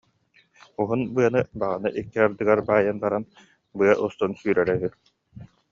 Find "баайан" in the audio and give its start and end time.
2.69-2.97